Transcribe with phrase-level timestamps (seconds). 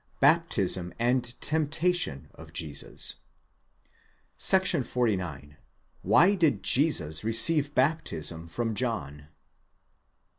[0.19, 3.17] BAPTISM AND TEMPTATION OF JESUS.§
[4.87, 5.57] 49.
[6.01, 9.27] WHY DID JESUS RECEIVE BAPTISM FROM JOHN